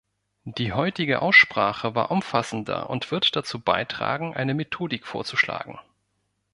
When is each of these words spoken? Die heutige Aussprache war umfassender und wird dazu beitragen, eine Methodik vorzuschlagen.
Die 0.47 0.73
heutige 0.73 1.21
Aussprache 1.21 1.93
war 1.93 2.09
umfassender 2.09 2.89
und 2.89 3.11
wird 3.11 3.35
dazu 3.35 3.59
beitragen, 3.59 4.33
eine 4.33 4.55
Methodik 4.55 5.05
vorzuschlagen. 5.05 5.77